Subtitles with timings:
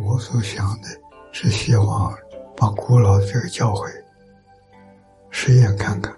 [0.00, 0.88] 我所想的
[1.32, 2.16] 是希望
[2.56, 3.90] 把古老的这个教诲
[5.30, 6.14] 实验看看，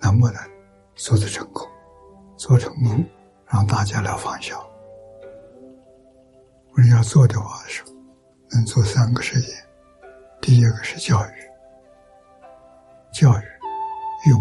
[0.00, 0.36] 能不能
[0.94, 1.66] 做得成功，
[2.36, 3.04] 做成功，
[3.46, 4.58] 让大家来仿效。
[6.74, 7.82] 我要做的话是，
[8.50, 9.50] 能做三个实验。
[10.40, 11.32] 第一个是教育，
[13.12, 13.42] 教育
[14.30, 14.40] 用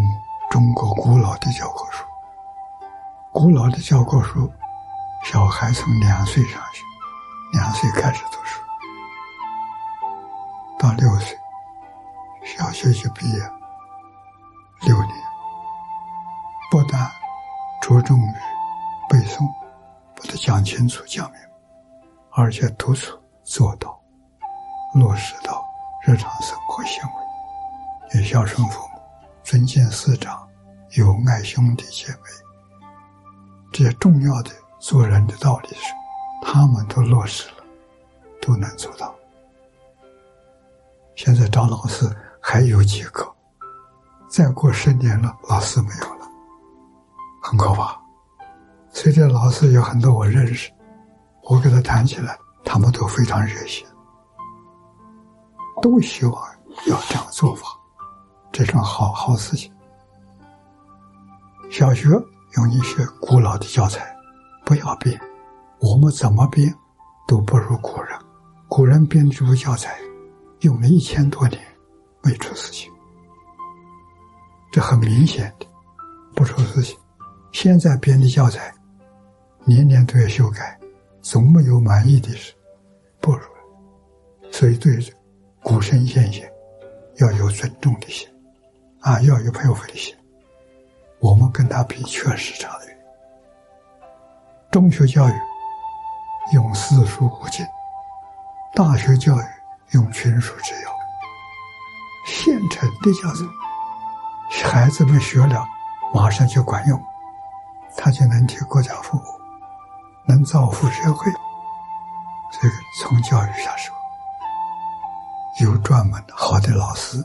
[0.50, 2.06] 中国古老的教科书，
[3.34, 4.50] 古老的教科书，
[5.26, 6.84] 小孩从两岁上学，
[7.54, 8.62] 两岁开始读书，
[10.80, 11.38] 到六岁，
[12.46, 13.40] 小学就毕业，
[14.82, 15.14] 六年，
[16.70, 17.10] 不但
[17.82, 18.34] 着重于
[19.10, 19.48] 背诵，
[20.16, 21.40] 把它讲清楚讲明，
[22.32, 24.00] 而且督促做到，
[24.94, 25.66] 落实到
[26.06, 29.00] 日常生活行为，也孝顺父母，
[29.44, 30.48] 尊敬师长，
[30.92, 32.22] 友爱兄弟姐妹，
[33.74, 34.52] 这些重要的。
[34.80, 35.92] 做人的道理是，
[36.44, 37.64] 他们都落实了，
[38.40, 39.12] 都能做到。
[41.18, 42.08] 现在找老师
[42.40, 43.28] 还有几个，
[44.30, 46.28] 再过十年了，老师没有了，
[47.42, 48.00] 很可怕。
[48.92, 50.72] 所以这老师有很多我认识，
[51.50, 53.84] 我跟他谈起来，他们都非常热心，
[55.82, 56.34] 都希望
[56.86, 57.66] 要这样做法，
[58.52, 59.74] 这种好好事情。
[61.72, 62.08] 小学
[62.58, 64.16] 用一些古老的教材。
[64.64, 65.20] 不要变，
[65.80, 66.72] 我们怎么变
[67.26, 68.20] 都不如古人。
[68.68, 69.98] 古人编这部教材，
[70.62, 71.62] 用了一千多年，
[72.24, 72.92] 没出事情。
[74.72, 75.66] 这很明显的，
[76.36, 76.98] 不出事情。
[77.52, 78.74] 现在编的教材，
[79.66, 80.78] 年年都要修改，
[81.22, 82.54] 总没有满意的事，
[83.20, 83.42] 不如。
[84.52, 84.98] 所以对
[85.62, 86.50] 古圣先贤
[87.18, 88.28] 要有尊重的心，
[89.02, 90.16] 啊，要有佩服的心。
[91.20, 92.98] 我们跟他比，确实差得远。
[94.72, 95.34] 中学教育
[96.54, 97.66] 用四书五经，
[98.76, 99.44] 大学教育
[99.92, 100.92] 用群书治要。
[102.26, 105.66] 现成的教材，孩子们学了，
[106.14, 107.02] 马上就管用，
[107.96, 109.22] 他就能替国家服务，
[110.26, 111.32] 能造福社会。
[112.52, 113.94] 这个从教育下手，
[115.62, 117.18] 有专门的好的老师，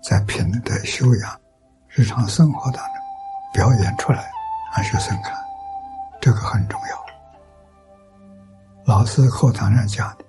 [0.00, 1.40] 在品德修养、
[1.88, 2.94] 日常生活当中
[3.52, 4.30] 表演出来，
[4.74, 5.32] 让学生看。
[6.20, 7.06] 这个很重要。
[8.84, 10.24] 老师课堂上讲的，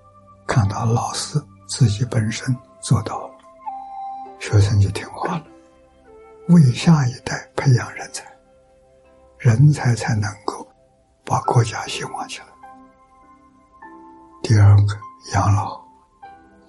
[0.46, 3.34] 看到老师自己本身做到了，
[4.40, 5.44] 学生就听话了。
[6.48, 8.24] 为下一代培养人才，
[9.38, 10.66] 人才才能够
[11.24, 12.46] 把国家兴旺起来。
[14.42, 14.98] 第二个，
[15.32, 15.80] 养老，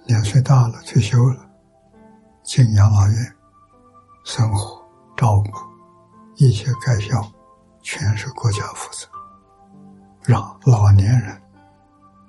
[0.05, 1.49] 年岁大了退休了，
[2.43, 3.35] 进养老院，
[4.23, 5.51] 生活照顾
[6.35, 7.19] 一切开销，
[7.81, 9.07] 全是国家负责。
[10.23, 11.41] 让老年人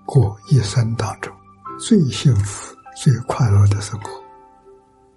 [0.07, 1.31] 过一生当中
[1.85, 4.09] 最幸福、最快乐的生活，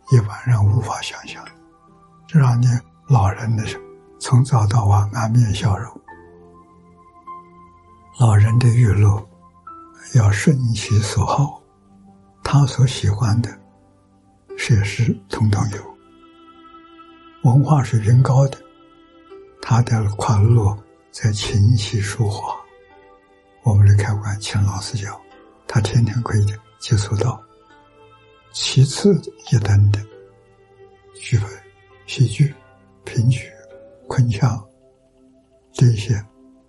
[0.09, 1.45] 一般人无法想象。
[2.25, 2.65] 这让你
[3.07, 3.63] 老人的，
[4.19, 6.01] 从早到晚满面笑容。
[8.19, 9.23] 老人的娱乐
[10.15, 11.61] 要顺其所好，
[12.43, 13.49] 他所喜欢的
[14.57, 15.97] 设施通通有。
[17.43, 18.57] 文化水平高的，
[19.61, 20.75] 他的快乐
[21.11, 22.55] 在琴棋书画。
[23.61, 25.21] 我们的开馆请老师教，
[25.67, 26.45] 他天天可以
[26.79, 27.41] 接触到。
[28.53, 29.13] 其次
[29.51, 29.99] 一等的
[31.15, 31.49] 剧本、
[32.07, 32.53] 戏剧、
[33.03, 33.51] 评剧、
[34.07, 34.63] 昆腔
[35.73, 36.23] 这些，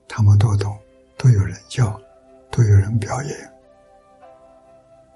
[0.09, 0.77] 他们都懂，
[1.17, 1.97] 都有人教，
[2.51, 3.53] 都有人表演。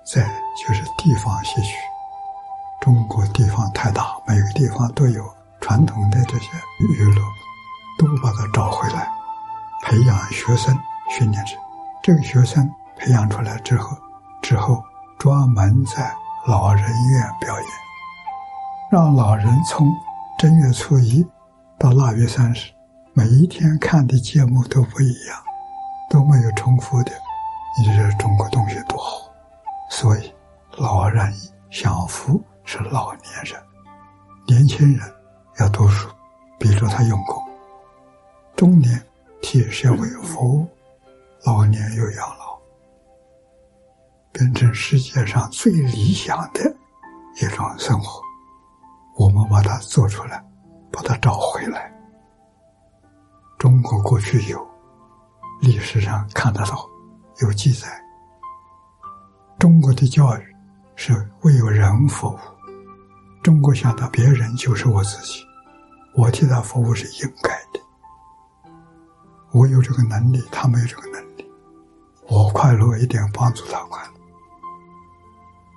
[0.04, 0.22] 再
[0.56, 1.74] 就是地方戏曲，
[2.80, 5.24] 中国地方太大，每个地方都有
[5.60, 6.48] 传统的这些
[6.78, 7.20] 娱乐，
[7.98, 9.10] 都把它找回来，
[9.82, 10.76] 培养学生，
[11.10, 11.56] 训练者。
[12.02, 12.68] 这个学生
[13.00, 13.97] 培养出来之后，
[14.43, 14.84] 之后
[15.19, 16.15] 专门在
[16.47, 17.69] 老人院表演，
[18.93, 19.91] 让老人从
[20.38, 21.27] 正月初一
[21.78, 22.71] 到腊月三十，
[23.15, 25.39] 每一天看的节目都不一样，
[26.10, 27.12] 都没有重复的。
[27.78, 29.33] 你这中国东西多好！
[29.89, 30.34] 所以
[30.77, 31.33] 老人
[31.71, 33.59] 享福是老年人，
[34.47, 35.10] 年轻人
[35.59, 36.10] 要读书，
[36.59, 37.42] 比如他用功，
[38.57, 39.03] 中年
[39.41, 40.69] 替社会服务。
[41.47, 42.59] 老年又养老，
[44.32, 46.77] 变成世界上最理想的
[47.36, 48.21] 一种生活。
[49.16, 50.44] 我们把它做出来，
[50.91, 51.92] 把它找回来。
[53.59, 54.66] 中国过去有，
[55.60, 56.86] 历史上看得到，
[57.42, 57.88] 有记载。
[59.59, 60.56] 中国的教育
[60.97, 61.12] 是
[61.42, 62.38] 为人服务。
[63.42, 65.42] 中国想到别人就是我自己，
[66.15, 68.71] 我替他服务是应该的。
[69.53, 71.50] 我有这个能力，他没有这个能力。
[72.28, 74.20] 我快乐一点，帮助他快乐；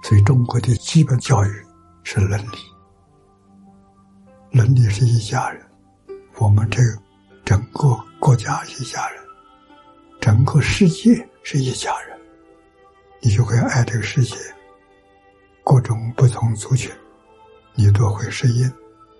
[0.03, 1.65] 所以中国的基本教育
[2.03, 2.57] 是伦理，
[4.51, 5.65] 伦理是一家人。
[6.39, 7.01] 我们这个
[7.45, 9.23] 整个国家一家人，
[10.19, 12.19] 整个世界是一家人，
[13.21, 14.35] 你就会爱这个世界，
[15.63, 16.91] 各种不同族群，
[17.73, 18.69] 你都会适应，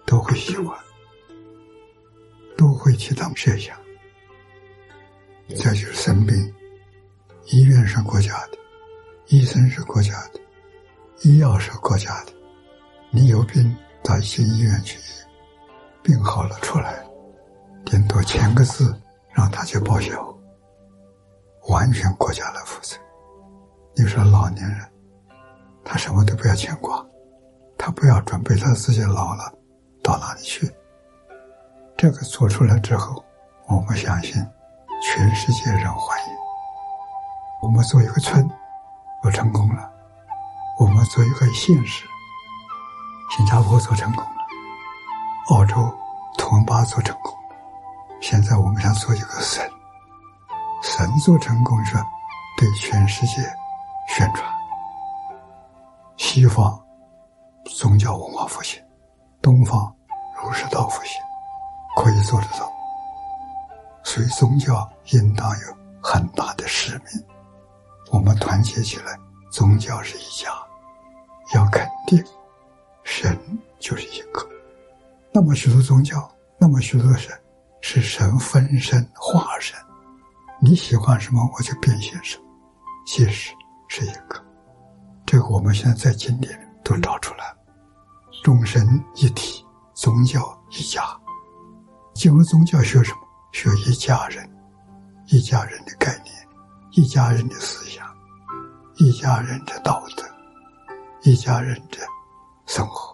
[0.05, 0.77] 都会喜欢，
[2.57, 3.73] 都会去当设想。
[5.55, 6.53] 再就是生病，
[7.45, 8.57] 医院是国家的，
[9.27, 10.41] 医生是国家的，
[11.21, 12.33] 医药是国家的，
[13.11, 14.99] 你有病到一些医院去。
[16.01, 17.01] 病好了出来，
[17.85, 18.93] 顶多签个字，
[19.29, 20.11] 让他去报销，
[21.69, 22.97] 完全国家来负责。
[23.95, 24.79] 你说老年人，
[25.85, 27.01] 他什么都不要牵挂，
[27.77, 29.53] 他不要准备他自己老了
[30.03, 30.69] 到哪里去。
[31.95, 33.23] 这个做出来之后，
[33.67, 34.33] 我们相信
[35.01, 36.33] 全世界人欢迎。
[37.61, 38.45] 我们做一个村，
[39.23, 39.89] 我成功了；
[41.05, 42.05] 做一个现实，
[43.35, 44.31] 新加坡做成功了。
[45.49, 45.75] 澳洲
[46.37, 47.33] 图文巴做成功，
[48.21, 49.69] 现在我们想做一个神，
[50.81, 51.95] 神做成功是
[52.57, 53.41] 对全世界
[54.07, 54.49] 宣传。
[56.17, 56.79] 西方
[57.77, 58.81] 宗教文化复兴，
[59.41, 59.93] 东方
[60.41, 61.21] 儒释道复兴，
[61.97, 62.71] 可以做得到。
[64.03, 67.25] 所以宗教应当有很大的使命，
[68.11, 69.17] 我们团结起来，
[69.51, 70.49] 宗教是一家，
[71.55, 72.23] 要肯定
[73.03, 73.37] 神
[73.79, 74.47] 就是一个。
[75.31, 76.29] 那么许多宗教，
[76.59, 77.31] 那么许多神，
[77.81, 79.77] 是神分身化身，
[80.61, 82.43] 你喜欢什么，我就变现什么，
[83.05, 83.53] 其实
[83.87, 84.43] 是一个。
[85.25, 87.57] 这个我们现在在经典都找出来了，
[88.43, 91.01] 众神一体，宗教一家。
[92.13, 93.17] 进入宗教学什么？
[93.51, 94.47] 学一家人，
[95.27, 96.35] 一家人的概念，
[96.91, 98.05] 一家人的思想，
[98.95, 100.23] 一家人的道德，
[101.25, 101.99] 一家人的
[102.65, 103.12] 生活。